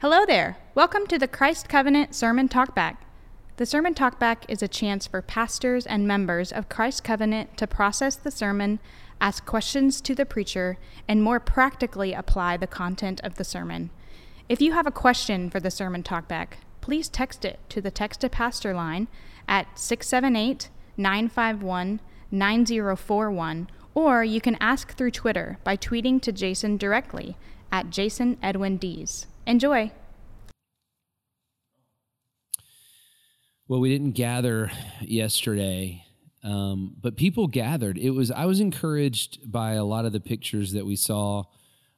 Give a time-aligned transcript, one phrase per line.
[0.00, 0.56] Hello there.
[0.74, 2.96] Welcome to the Christ Covenant Sermon Talkback.
[3.58, 8.16] The Sermon Talkback is a chance for pastors and members of Christ Covenant to process
[8.16, 8.78] the sermon,
[9.20, 13.90] ask questions to the preacher, and more practically apply the content of the sermon.
[14.48, 18.22] If you have a question for the Sermon Talkback, please text it to the Text
[18.22, 19.06] to Pastor line
[19.46, 27.36] at 678 951 9041, or you can ask through Twitter by tweeting to Jason directly
[27.70, 29.26] at Jason Edwin Dees.
[29.50, 29.90] Enjoy.
[33.66, 36.04] Well, we didn't gather yesterday,
[36.44, 37.98] um, but people gathered.
[37.98, 41.46] It was I was encouraged by a lot of the pictures that we saw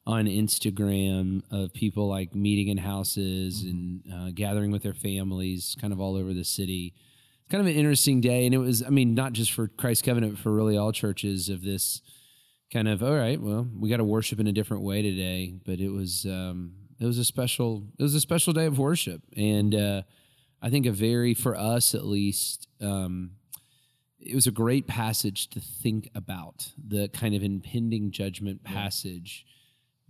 [0.07, 5.93] on Instagram of people like meeting in houses and uh, gathering with their families, kind
[5.93, 6.95] of all over the city.
[7.43, 8.83] It's kind of an interesting day, and it was.
[8.83, 12.01] I mean, not just for Christ Covenant, but for really all churches of this
[12.73, 13.03] kind of.
[13.03, 16.25] All right, well, we got to worship in a different way today, but it was.
[16.25, 17.85] Um, it was a special.
[17.99, 19.75] It was a special day of worship, and.
[19.75, 20.03] Uh,
[20.63, 23.33] I think a very, for us at least, um,
[24.21, 29.45] it was a great passage to think about the kind of impending judgment passage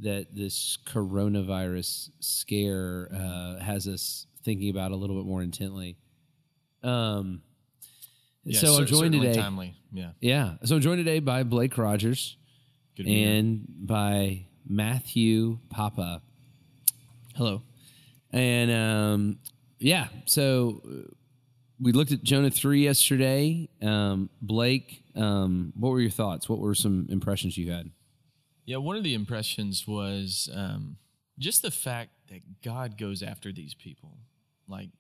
[0.00, 5.96] that this coronavirus scare uh, has us thinking about a little bit more intently.
[6.82, 7.40] Um,
[8.44, 9.34] Yeah, so I'm joined today.
[9.34, 10.10] Timely, yeah.
[10.20, 12.36] Yeah, so I'm joined today by Blake Rogers
[12.94, 16.20] Good to be and by Matthew Papa.
[17.34, 17.62] Hello.
[18.30, 19.38] And um,
[19.78, 21.10] yeah, so uh,
[21.80, 23.70] we looked at Jonah 3 yesterday.
[23.80, 26.48] Um, Blake, um, what were your thoughts?
[26.48, 27.90] What were some impressions you had?
[28.66, 30.96] Yeah, one of the impressions was um,
[31.38, 34.18] just the fact that God goes after these people.
[34.68, 34.90] Like,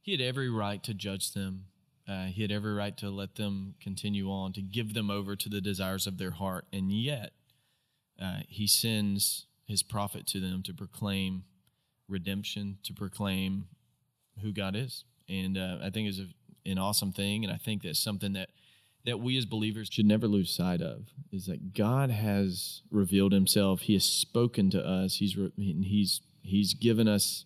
[0.00, 1.66] He had every right to judge them.
[2.08, 5.48] Uh, he had every right to let them continue on, to give them over to
[5.48, 6.64] the desires of their heart.
[6.72, 7.32] And yet,
[8.20, 11.44] uh, He sends His prophet to them to proclaim
[12.08, 13.66] redemption, to proclaim
[14.42, 15.04] who God is.
[15.28, 16.28] And uh, I think is a,
[16.70, 17.44] an awesome thing.
[17.44, 18.50] And I think that's something that
[19.06, 23.82] that we as believers should never lose sight of is that God has revealed Himself.
[23.82, 25.16] He has spoken to us.
[25.16, 27.44] He's re- He's He's given us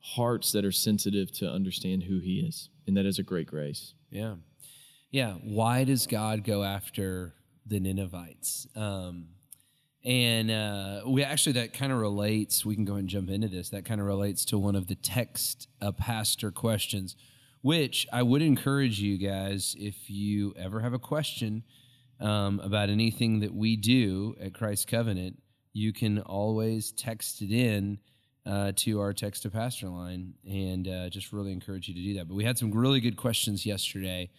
[0.00, 3.92] hearts that are sensitive to understand who He is, and that is a great grace.
[4.10, 4.36] Yeah.
[5.10, 5.34] Yeah.
[5.34, 7.34] Why does God go after
[7.66, 8.66] the Ninevites?
[8.74, 9.28] Um,
[10.06, 13.70] and uh, we actually, that kind of relates, we can go and jump into this.
[13.70, 17.16] That kind of relates to one of the text uh, pastor questions,
[17.60, 21.64] which I would encourage you guys, if you ever have a question
[22.20, 27.98] um, about anything that we do at Christ Covenant, you can always text it in
[28.46, 32.14] uh, to our text to pastor line and uh, just really encourage you to do
[32.14, 32.28] that.
[32.28, 34.30] But we had some really good questions yesterday.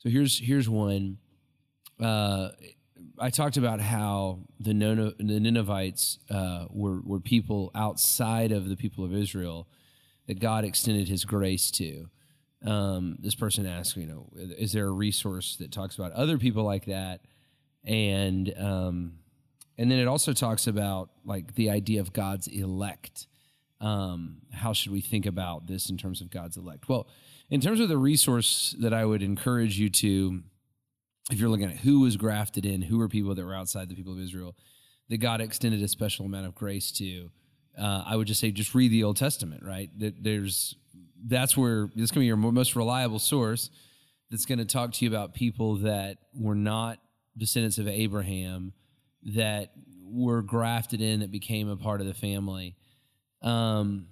[0.00, 1.18] So here's here's one.
[2.02, 2.48] Uh,
[3.18, 9.14] I talked about how the, Ninevites uh, were were people outside of the people of
[9.14, 9.68] Israel
[10.26, 12.08] that God extended His grace to.
[12.64, 16.64] Um, this person asked, you know, is there a resource that talks about other people
[16.64, 17.20] like that?
[17.84, 19.18] And um,
[19.76, 23.26] and then it also talks about like the idea of God's elect.
[23.80, 26.88] Um, how should we think about this in terms of God's elect?
[26.88, 27.08] Well,
[27.50, 30.42] in terms of the resource that I would encourage you to,
[31.30, 33.94] if you're looking at who was grafted in, who were people that were outside the
[33.94, 34.54] people of Israel,
[35.08, 37.30] that God extended a special amount of grace to,
[37.78, 39.90] uh, I would just say just read the Old Testament, right?
[39.98, 40.76] That there's
[41.26, 43.70] that's where this can be your most reliable source
[44.30, 46.98] that's going to talk to you about people that were not
[47.36, 48.72] descendants of Abraham
[49.22, 52.76] that were grafted in that became a part of the family.
[53.42, 54.08] Um,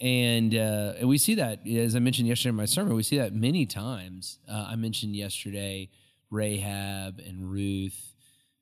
[0.00, 3.18] and uh, and we see that as I mentioned yesterday in my sermon, we see
[3.18, 4.38] that many times.
[4.48, 5.90] Uh, I mentioned yesterday
[6.30, 8.14] Rahab and Ruth.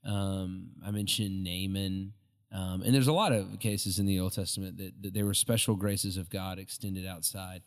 [0.04, 2.12] Um, I mentioned Naaman,
[2.52, 5.34] um, and there's a lot of cases in the Old Testament that, that there were
[5.34, 7.62] special graces of God extended outside.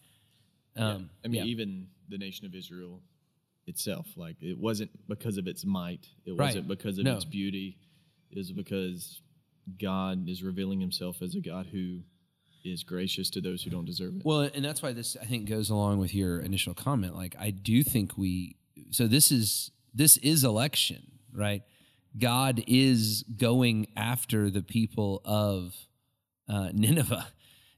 [0.76, 1.46] Um, I mean, yeah.
[1.52, 3.02] even the nation of Israel
[3.66, 6.48] itself, like it wasn't because of its might, it Right.
[6.48, 7.16] wasn't because of No.
[7.16, 7.78] its beauty,
[8.30, 9.20] it was because
[9.80, 12.02] God is revealing Himself as a God who
[12.64, 14.26] is gracious to those who don't deserve it.
[14.26, 17.16] Well, and that's why this I think goes along with your initial comment.
[17.16, 18.58] Like I do think we
[18.92, 21.02] so this is this is election,
[21.34, 21.64] right?
[22.18, 25.76] God is going after the people of
[26.48, 27.28] uh, Nineveh.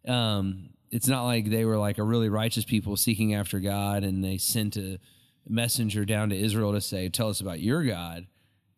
[0.07, 4.23] Um, it's not like they were like a really righteous people seeking after God and
[4.23, 4.99] they sent a
[5.47, 8.27] messenger down to Israel to say, "Tell us about your God."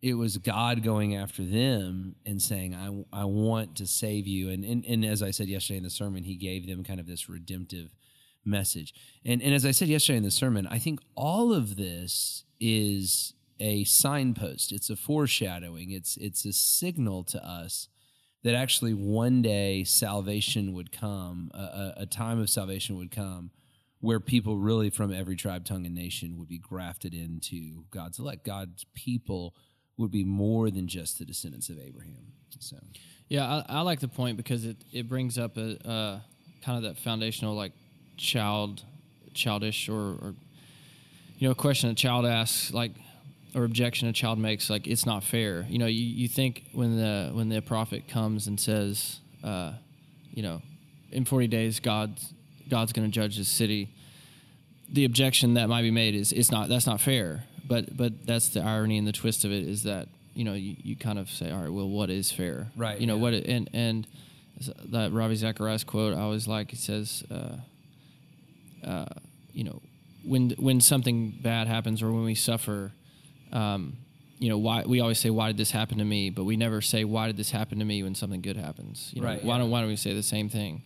[0.00, 4.64] It was God going after them and saying, "I I want to save you." And
[4.64, 7.28] and, and as I said yesterday in the sermon, He gave them kind of this
[7.28, 7.94] redemptive
[8.44, 8.94] message.
[9.24, 13.34] And and as I said yesterday in the sermon, I think all of this is
[13.58, 14.72] a signpost.
[14.72, 15.90] It's a foreshadowing.
[15.90, 17.88] It's it's a signal to us
[18.44, 23.52] that actually one day salvation would come, a, a, time of salvation would come
[24.00, 28.44] where people really from every tribe, tongue, and nation would be grafted into God's elect.
[28.44, 29.54] God's people
[29.96, 32.32] would be more than just the descendants of Abraham.
[32.58, 32.78] So,
[33.28, 36.20] Yeah, I, I like the point because it, it brings up a, uh
[36.64, 37.72] kind of that foundational like
[38.16, 38.82] child,
[39.34, 40.34] childish or, or
[41.42, 42.92] you know, a question a child asks like
[43.52, 45.66] or objection a child makes like it's not fair.
[45.68, 49.72] You know, you, you think when the when the prophet comes and says, uh,
[50.32, 50.62] you know,
[51.10, 52.32] in forty days God's
[52.68, 53.92] God's going to judge this city.
[54.88, 57.42] The objection that might be made is it's not that's not fair.
[57.66, 60.76] But but that's the irony and the twist of it is that you know you,
[60.80, 63.20] you kind of say all right well what is fair Right, you know yeah.
[63.20, 64.06] what and and
[64.90, 67.56] that Ravi Zacharias quote I always like it says uh,
[68.86, 69.06] uh,
[69.52, 69.82] you know
[70.24, 72.92] when when something bad happens or when we suffer
[73.52, 73.96] um,
[74.38, 76.30] you know why we always say why did this happen to me?
[76.30, 79.10] But we never say why did this happen to me when something good happens?
[79.14, 79.58] You know Right, why yeah.
[79.60, 80.82] don't why don't we say the same thing?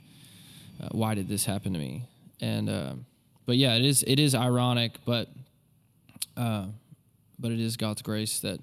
[0.83, 2.05] Uh, why did this happen to me?
[2.41, 3.07] And um,
[3.47, 5.29] but yeah it is it is ironic but
[6.37, 6.67] uh,
[7.39, 8.61] but it is God's grace that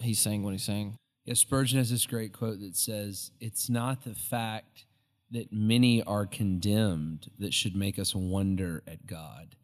[0.00, 0.96] he's saying what he's saying.
[1.24, 4.84] Yeah, Spurgeon has this great quote that says, It's not the fact
[5.30, 9.56] that many are condemned that should make us wonder at God,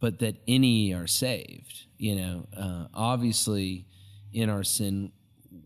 [0.00, 1.86] but that any are saved.
[1.98, 3.86] You know, uh, obviously,
[4.32, 5.12] in our sin,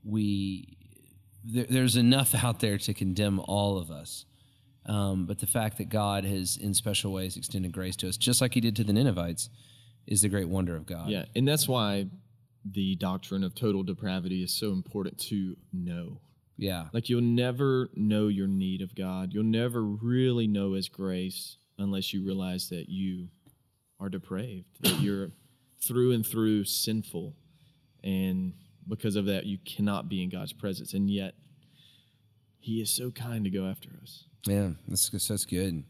[0.05, 0.77] we
[1.45, 4.27] there, there's enough out there to condemn all of us.
[4.87, 8.41] Um, but the fact that God has, in special ways, extended grace to us, just
[8.41, 9.49] like He did to the Ninevites,
[10.07, 11.09] is the great wonder of God.
[11.09, 12.07] Yeah, and that's why
[12.71, 16.21] the doctrine of total depravity is so important to know.
[16.59, 19.33] yeah, Like you'll never know your need of God.
[19.33, 23.29] You'll never really know His grace unless you realize that you
[24.01, 25.31] are depraved, that you're
[25.87, 27.35] through and through sinful,
[28.03, 28.55] and
[28.89, 30.93] because of that, you cannot be in God's presence.
[30.95, 31.35] And yet,
[32.59, 34.25] He is so kind to go after us.
[34.47, 35.85] Yeah, that's that's good.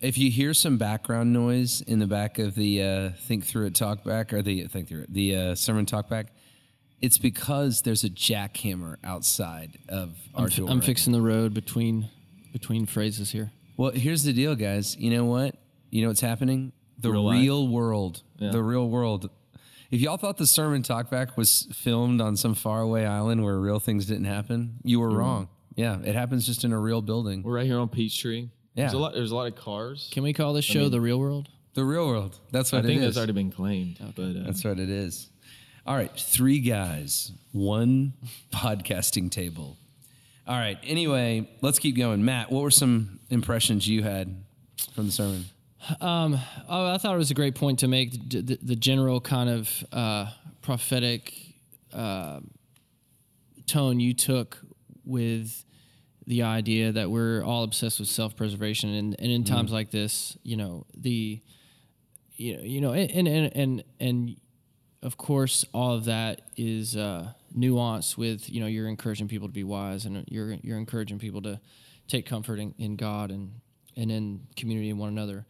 [0.00, 3.74] If you hear some background noise in the back of the uh, Think Through It
[3.74, 6.26] talk back or the Think Through It the uh, sermon talk back,
[7.00, 10.70] it's because there's a jackhammer outside of our I'm, fi- door.
[10.70, 12.10] I'm right fixing the road between
[12.52, 14.96] between phrases here Well, here's the deal, guys.
[14.96, 15.56] You know what?
[15.90, 16.72] You know what's happening?
[16.98, 18.22] The Real real world.
[18.38, 19.30] The real world.
[19.90, 24.06] If y'all thought the sermon talkback was filmed on some faraway island where real things
[24.06, 25.48] didn't happen, you were wrong.
[25.76, 27.42] Yeah, it happens just in a real building.
[27.42, 28.48] We're right here on Peachtree.
[28.74, 29.02] There's a Yeah.
[29.02, 29.14] lot.
[29.14, 30.08] There's a lot of cars.
[30.12, 32.38] can we call this show the real world The real world.
[32.52, 33.06] That's I what think it is.
[33.14, 33.98] that's already been claimed.
[34.16, 35.28] But uh, That's what it is.
[35.86, 38.14] All right, three guys, one
[38.52, 39.76] podcasting table.
[40.46, 40.78] All right.
[40.84, 42.24] Anyway, let's keep going.
[42.24, 44.44] Matt, what were some impressions you had
[44.92, 45.46] from the sermon?
[46.00, 46.38] Um,
[46.68, 49.50] oh, I thought it was a great point to make the, the, the general kind
[49.50, 50.30] of uh,
[50.62, 51.34] prophetic
[51.92, 52.40] uh,
[53.66, 54.58] tone you took
[55.04, 55.64] with
[56.26, 60.56] the idea that we're all obsessed with self-preservation, and, and in times like this, you
[60.56, 61.40] know the
[62.36, 64.36] you know, you know, and and and and
[65.02, 69.52] of course, all of that is uh, nuanced with you know you're encouraging people to
[69.52, 71.60] be wise, and you're you're encouraging people to
[72.08, 73.60] take comfort in, in God and
[73.96, 75.46] and in community and one another.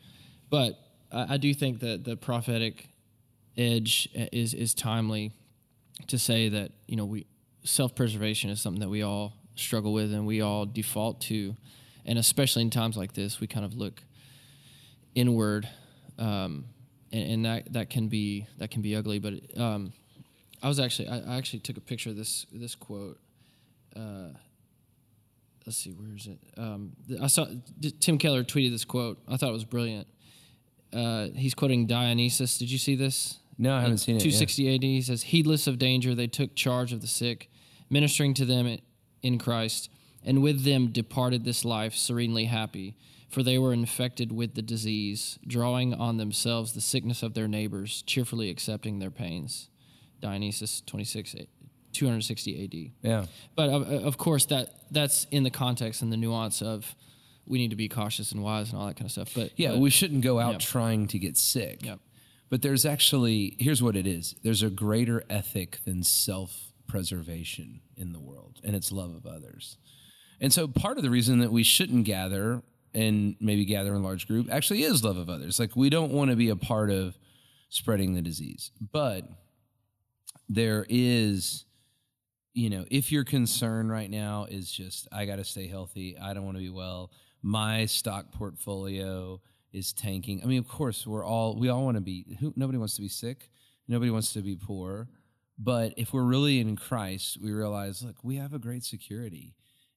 [0.55, 0.79] But
[1.11, 2.89] I, I do think that the prophetic
[3.57, 5.33] edge is is timely
[6.07, 7.27] to say that you know we
[7.65, 11.57] self preservation is something that we all struggle with and we all default to,
[12.07, 14.05] and especially in times like this, we kind of look
[15.17, 15.69] inward,
[16.21, 16.67] um,
[17.13, 19.19] and, and that that can be that can be ugly.
[19.19, 19.93] But um,
[20.63, 23.19] I was actually I, I actually took a picture of this this quote.
[23.97, 24.29] Uh,
[25.67, 26.39] let's see, where is it?
[26.57, 27.45] Um, I saw
[27.99, 29.19] Tim Keller tweeted this quote.
[29.27, 30.07] I thought it was brilliant.
[30.95, 32.59] Uh, he's quoting Dionysius.
[32.59, 33.39] Did you see this?
[33.59, 34.25] No, I haven't seen it.
[34.25, 34.31] yeah.
[34.31, 37.51] 260 AD he says, heedless of danger, they took charge of the sick,
[37.89, 38.79] ministering to them
[39.23, 39.91] in Christ,
[40.25, 42.97] and with them departed this life serenely happy,
[43.29, 48.03] for they were infected with the disease, drawing on themselves the sickness of their neighbors,
[48.03, 49.69] cheerfully accepting their pains.
[50.21, 51.35] Dionysius 26,
[51.93, 53.09] 260 AD.
[53.09, 53.27] Yeah.
[53.55, 56.95] But of, of course, that that's in the context and the nuance of
[57.47, 59.33] we need to be cautious and wise and all that kind of stuff.
[59.35, 60.61] But Yeah, but- we shouldn't go out Yep.
[60.61, 61.85] trying to get sick.
[61.85, 62.01] Yep.
[62.51, 68.13] But there's actually, here's what it is there's a greater ethic than self preservation in
[68.13, 69.77] the world, and it's love of others.
[70.41, 74.27] And so part of the reason that we shouldn't gather and maybe gather in large
[74.29, 75.59] group actually is love of others.
[75.59, 77.17] Like we don't want to be a part of
[77.71, 78.71] spreading the disease.
[78.93, 79.29] But
[80.49, 81.65] there is,
[82.53, 86.35] you know, if your concern right now is just, I got to stay healthy, I
[86.35, 87.11] don't want to be well,
[87.47, 89.39] my stock portfolio
[89.71, 90.41] is tanking.
[90.43, 93.03] I mean, of course, we're all, we all want to be, who, nobody wants to
[93.03, 93.51] be sick,
[93.87, 95.09] nobody wants to be poor.
[95.59, 99.55] But if we're really in Christ, we realize, look, we have a great security.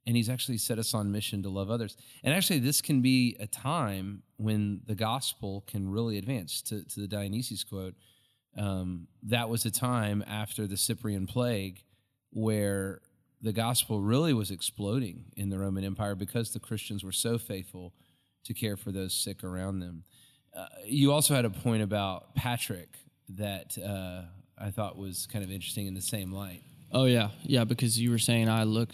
[0.07, 1.97] and he's actually set us on mission to love others.
[2.23, 6.61] And actually, this can be a time when the gospel can really advance.
[6.63, 7.93] To, to the Dionysius quote,
[8.57, 11.83] um, that was a time after the Cyprian plague
[12.31, 13.01] where
[13.41, 17.93] the gospel really was exploding in the Roman Empire because the Christians were so faithful
[18.45, 20.03] to care for those sick around them.
[20.55, 22.89] Uh, you also had a point about Patrick
[23.29, 24.23] that uh,
[24.57, 26.61] I thought was kind of interesting in the same light.
[26.91, 27.63] Oh yeah, yeah.
[27.65, 28.89] Because you were saying I look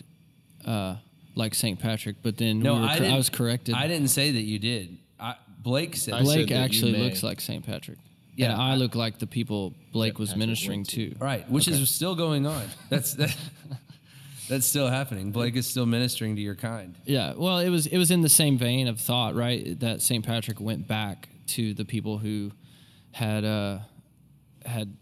[0.65, 0.95] uh,
[1.35, 3.75] like Saint Patrick, but then No, we were I cor- didn't- was corrected.
[3.75, 4.97] I didn't say that you did.
[5.19, 6.15] I, Blake said.
[6.15, 7.99] I said Blake that actually looks like Saint Patrick.
[8.35, 11.11] Yeah, and I I- look like the people Blake was Patrick ministering to.
[11.11, 11.15] to.
[11.19, 12.63] Right, which is still going on.
[12.89, 13.33] That's that,
[14.49, 15.31] that's still happening.
[15.31, 16.95] Blake is still ministering to your kind.
[17.05, 19.79] Yeah, well, it was it was in the same vein of thought, right?
[19.79, 22.51] That Saint Patrick went back to the people who
[23.11, 23.79] had uh,
[24.65, 24.95] had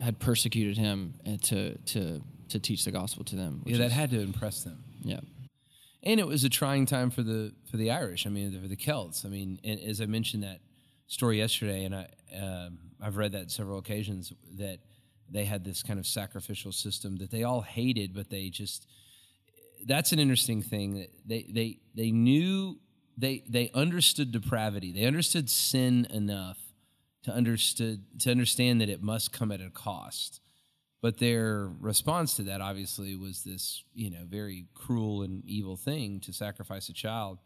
[0.00, 3.62] had persecuted him and to to to teach the gospel to them.
[3.64, 4.84] Yeah, that is- had to impress them.
[5.02, 5.20] yeah.
[6.06, 8.26] And it was a trying time for the for the Irish.
[8.26, 9.24] I mean, for the Celts.
[9.24, 10.60] I mean, and as I mentioned that
[11.06, 14.80] story yesterday, and I um, I've read that several occasions that
[15.30, 18.86] they had this kind of sacrificial system that they all hated, but they just
[19.86, 21.06] that's an interesting thing.
[21.26, 22.78] They they they knew
[23.16, 24.92] they they understood depravity.
[24.92, 26.58] They understood sin enough
[27.24, 30.40] to understood to understand that it must come at a cost.
[31.02, 36.20] But their response to that obviously was this, you know, very cruel and evil thing
[36.20, 37.40] to sacrifice a child.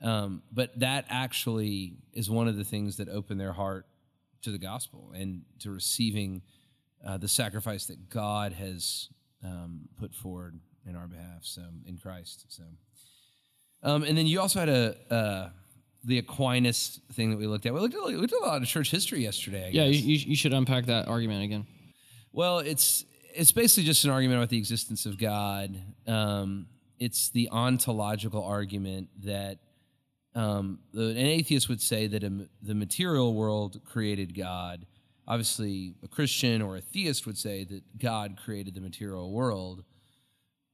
[0.00, 3.86] Um, but that actually is one of the things that opened their heart
[4.42, 6.42] to the gospel and to receiving
[7.04, 9.08] uh, the sacrifice that God has
[9.44, 11.42] um, put forward in our behalf.
[11.42, 12.46] So in Christ.
[12.48, 12.62] So,
[13.82, 15.48] um, and then you also had a uh,
[16.04, 17.74] the Aquinas thing that we looked at.
[17.74, 19.66] We looked at, we looked at a lot of church history yesterday.
[19.66, 21.66] I Yeah, you you should unpack that argument again.
[22.32, 25.76] Well, it's it's basically just an argument about the existence of God.
[26.06, 26.66] Um,
[26.98, 29.58] it's the ontological argument that
[30.34, 34.86] um, an atheist would say that a, the material world created God.
[35.26, 39.84] Obviously, a Christian or a theist would say that God created the material world.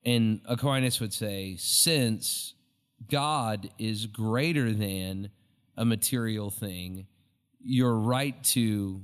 [0.04, 2.54] And Aquinas would say, since
[3.08, 5.30] God is greater than
[5.76, 7.06] a material thing,
[7.60, 9.02] you're right to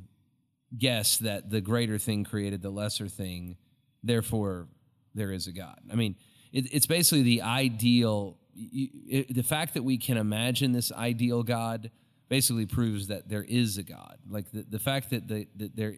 [0.76, 3.56] guess that the greater thing created the lesser thing,
[4.02, 4.66] therefore
[5.14, 5.78] there is a God.
[5.92, 6.16] I mean,
[6.52, 8.38] it, it's basically the ideal.
[8.54, 11.90] You, it, the fact that we can imagine this ideal God
[12.28, 14.18] basically proves that there is a God.
[14.28, 15.94] Like the, the fact that, the, that there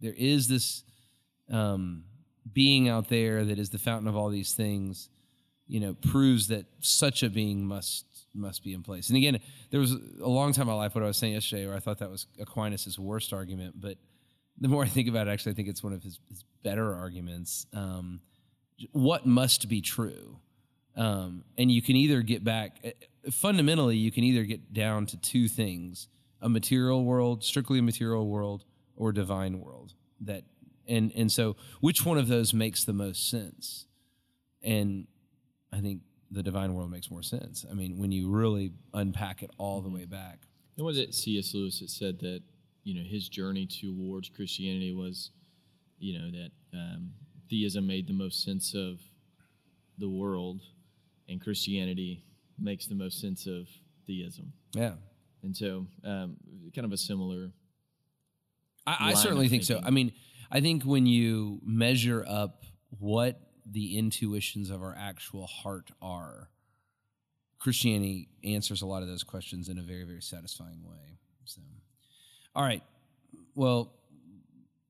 [0.00, 0.82] there is this
[1.50, 2.04] um,
[2.52, 5.10] being out there that is the fountain of all these things,
[5.66, 9.08] you know, proves that such a being must must be in place.
[9.08, 11.66] And again, there was a long time in my life what I was saying yesterday
[11.66, 13.98] where I thought that was Aquinas' worst argument, but
[14.58, 16.94] the more I think about it, actually, I think it's one of his, his better
[16.94, 17.66] arguments.
[17.72, 18.20] Um,
[18.92, 20.38] what must be true?
[20.96, 22.92] Um, and you can either get back, eh,
[23.30, 26.08] fundamentally, you can either get down to two things
[26.42, 28.64] a material world, strictly a material world,
[28.96, 29.94] or a divine world.
[30.22, 30.44] That
[30.88, 33.86] and and so which one of those makes the most sense?
[34.62, 35.06] And
[35.72, 37.64] I think the divine world makes more sense.
[37.70, 40.40] I mean, when you really unpack it all the way back.
[40.76, 41.52] And was it C.S.
[41.54, 42.42] Lewis that said that
[42.84, 45.30] you know his journey towards Christianity was,
[45.98, 47.12] you know, that um,
[47.48, 49.00] theism made the most sense of
[49.98, 50.62] the world,
[51.30, 52.24] and Christianity
[52.58, 53.68] makes the most sense of
[54.06, 54.52] theism.
[54.74, 54.94] Yeah.
[55.42, 56.36] And so, um,
[56.74, 57.52] kind of a similar.
[58.86, 59.80] I, I certainly think so.
[59.82, 60.12] I mean,
[60.50, 62.64] I think when you measure up
[62.98, 66.50] what the intuitions of our actual heart are,
[67.58, 71.18] Christianity answers a lot of those questions in a very, very satisfying way.
[71.44, 71.60] So,
[72.54, 72.82] all right.
[73.54, 73.92] Well,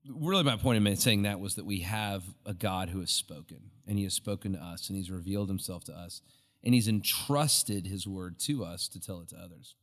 [0.09, 3.71] really, my point in saying that was that we have a God who has spoken,
[3.87, 6.21] and He has spoken to us, and He's revealed Himself to us,
[6.63, 9.75] and He's entrusted His word to us to tell it to others.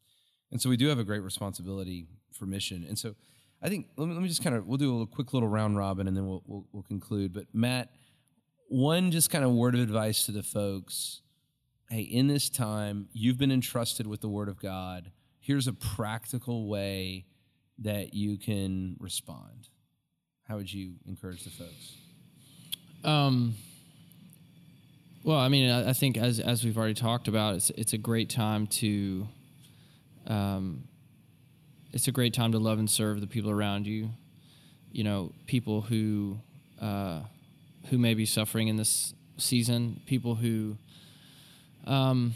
[0.50, 2.84] And so we do have a great responsibility for mission.
[2.88, 3.14] And so
[3.62, 5.48] I think let me, let me just kind of we'll do a little, quick little
[5.48, 7.32] round robin and then we'll, we'll we'll conclude.
[7.32, 7.90] But Matt,
[8.68, 11.22] one just kind of word of advice to the folks.
[11.90, 15.10] Hey, in this time, you've been entrusted with the word of God.
[15.40, 17.24] Here's a practical way
[17.78, 19.68] that you can respond.
[20.48, 21.96] How would you encourage the folks?
[23.04, 23.54] Um,
[25.22, 27.98] well, I mean, I, I think as as we've already talked about, it's it's a
[27.98, 29.28] great time to,
[30.26, 30.84] um,
[31.92, 34.08] it's a great time to love and serve the people around you.
[34.90, 36.38] You know, people who,
[36.80, 37.20] uh,
[37.90, 40.78] who may be suffering in this season, people who,
[41.86, 42.32] um,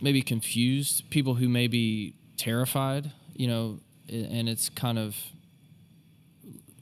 [0.00, 3.12] may be confused, people who may be terrified.
[3.36, 5.14] You know, and it's kind of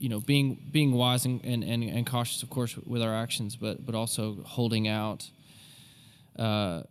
[0.01, 3.57] you know being being wise and, and, and, and cautious of course with our actions
[3.57, 5.31] but but also holding out
[6.39, 6.83] uh,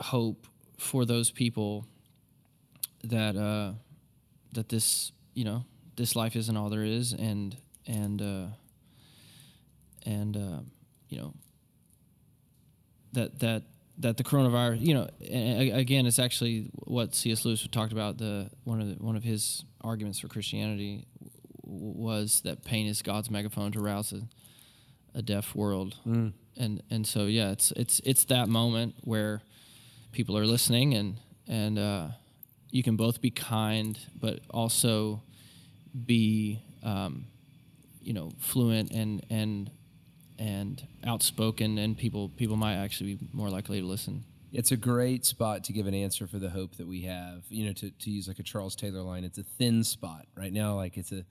[0.00, 0.46] hope
[0.76, 1.86] for those people
[3.04, 3.72] that uh,
[4.52, 5.64] that this you know
[5.96, 8.46] this life isn't all there is, and and uh,
[10.06, 10.60] and uh,
[11.08, 11.34] you know
[13.12, 13.62] that that
[13.98, 17.44] that the coronavirus, you know, again, it's actually what C.S.
[17.44, 18.16] Lewis talked about.
[18.16, 21.06] The one of the, one of his arguments for Christianity
[21.70, 24.22] was that pain is God's megaphone to rouse a,
[25.14, 26.32] a deaf world, mm.
[26.56, 29.40] and and so yeah, it's it's it's that moment where
[30.12, 31.16] people are listening, and
[31.48, 32.08] and uh,
[32.70, 35.22] you can both be kind, but also
[36.06, 37.26] be um,
[38.00, 39.70] you know fluent and and
[40.38, 44.24] and outspoken, and people people might actually be more likely to listen.
[44.52, 47.44] It's a great spot to give an answer for the hope that we have.
[47.48, 50.52] You know, to, to use like a Charles Taylor line, it's a thin spot right
[50.52, 50.74] now.
[50.74, 51.24] Like it's a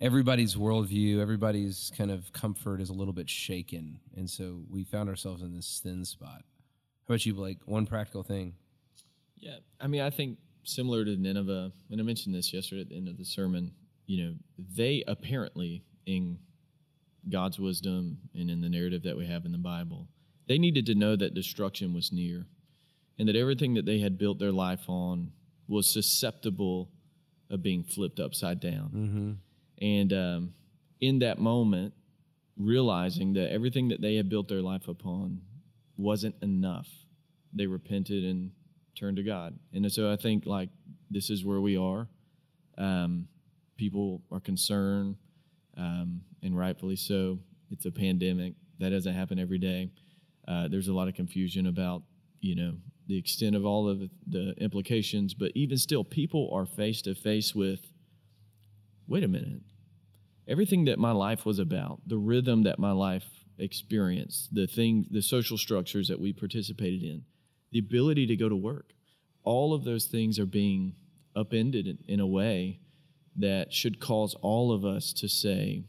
[0.00, 5.08] everybody's worldview, everybody's kind of comfort is a little bit shaken, and so we found
[5.08, 6.42] ourselves in this thin spot.
[7.08, 7.58] How about you, Blake?
[7.66, 8.54] One practical thing.
[9.36, 12.96] Yeah, I mean, I think similar to Nineveh, and I mentioned this yesterday at the
[12.96, 13.72] end of the sermon.
[14.06, 16.38] You know, they apparently in
[17.28, 20.08] God's wisdom and in the narrative that we have in the Bible,
[20.48, 22.46] they needed to know that destruction was near
[23.18, 25.32] and that everything that they had built their life on
[25.68, 26.90] was susceptible
[27.50, 28.90] of being flipped upside down.
[28.94, 29.32] Mm-hmm.
[29.80, 30.54] And um,
[31.00, 31.94] in that moment,
[32.56, 35.40] realizing that everything that they had built their life upon
[35.96, 36.88] wasn't enough,
[37.52, 38.52] they repented and
[38.98, 39.58] turned to God.
[39.72, 40.68] And so I think like
[41.10, 42.06] this is where we are.
[42.76, 43.28] Um,
[43.76, 45.16] people are concerned
[45.76, 47.38] um, and rightfully so.
[47.70, 49.90] It's a pandemic that doesn't happen every day.
[50.46, 52.02] Uh, there's a lot of confusion about
[52.40, 52.74] you know
[53.06, 57.54] the extent of all of the implications, but even still, people are face to face
[57.54, 57.80] with.
[59.06, 59.62] Wait a minute.
[60.50, 63.24] Everything that my life was about, the rhythm that my life
[63.56, 67.22] experienced, the thing, the social structures that we participated in,
[67.70, 68.92] the ability to go to work,
[69.44, 70.96] all of those things are being
[71.36, 72.80] upended in, in a way
[73.36, 75.84] that should cause all of us to say,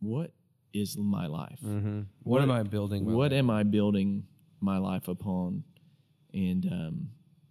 [0.00, 0.32] what
[0.72, 1.58] is my life?
[1.62, 2.00] Mm-hmm.
[2.22, 3.04] What, what, am I building?
[3.04, 3.38] What life?
[3.38, 4.24] am I building
[4.60, 5.64] my life upon?
[6.32, 7.08] And um,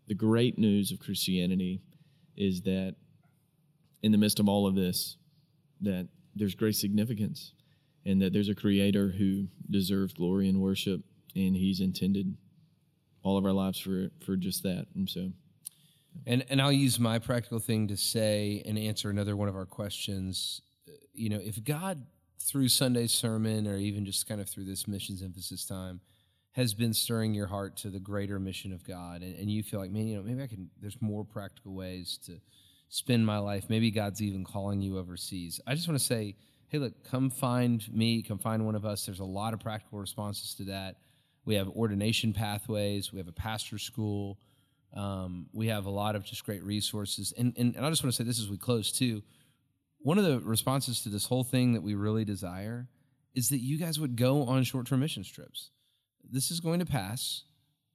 [0.08, 1.82] the great news of Christianity
[2.36, 2.96] is that
[4.02, 5.17] in the midst of all of this,
[5.82, 7.54] that there's great significance
[8.06, 11.02] and that there's a creator who deserves glory and worship
[11.36, 12.36] and he's intended
[13.24, 14.88] all of our lives for for just that.
[14.96, 15.32] And so
[16.26, 19.65] and and I'll use my practical thing to say and answer another one of our
[19.65, 20.62] questions.
[20.88, 22.06] Uh, you know, if God
[22.39, 26.02] through Sunday's sermon or even just kind of through this missions emphasis time
[26.52, 29.80] has been stirring your heart to the greater mission of God and, and you feel
[29.80, 32.39] like, man, you know, maybe I can there's more practical ways to
[32.94, 33.66] spend my life.
[33.70, 35.60] Maybe God's even calling you overseas.
[35.66, 36.36] I just want to say,
[36.68, 39.08] hey, look, come find me, come find one of us.
[39.08, 40.98] There's a lot of practical responses to that.
[41.44, 44.38] We have ordination pathways, we have a pastor school.
[44.96, 47.34] Um, we have a lot of just great resources.
[47.36, 49.24] And, and, and I just want to say this as we close too.
[49.98, 52.88] One of the responses to this whole thing that we really desire
[53.34, 55.72] is that you guys would go on short term mission trips.
[56.30, 57.46] This is going to pass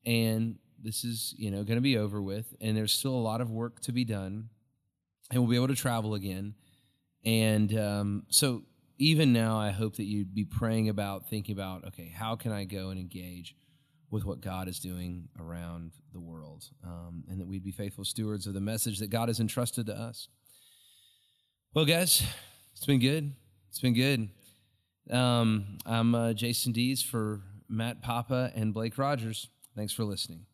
[0.04, 2.52] and this is, you know, going to be over with.
[2.60, 4.48] And there's still a lot of work to be done.
[5.30, 6.54] And we'll be able to travel again.
[7.24, 8.62] And um, so
[8.98, 12.64] even now, I hope that you'd be praying about, thinking about, okay, how can I
[12.64, 13.54] go and engage?
[14.10, 18.46] with what God is doing around the world, um, and that we'd be faithful stewards
[18.46, 20.28] of the message that God has entrusted to us.
[21.74, 22.22] Well, guys,
[22.72, 23.32] it's been good.
[23.68, 24.30] It's been good.
[25.14, 29.48] Um, I'm uh, Jason Dees for Matt Papa and Blake Rogers.
[29.76, 30.46] Thanks for listening.